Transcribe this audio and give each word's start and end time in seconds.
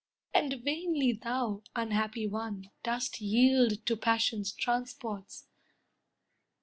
And 0.33 0.61
vainly 0.63 1.11
thou, 1.13 1.61
unhappy 1.75 2.25
one, 2.25 2.71
dost 2.81 3.21
yield 3.21 3.85
To 3.85 3.95
passion's 3.95 4.51
transports. 4.51 5.45